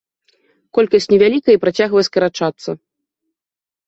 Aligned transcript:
Колькасць 0.77 1.07
невялікая 1.13 1.53
і 1.57 1.59
працягвае 1.65 2.03
скарачацца. 2.07 2.69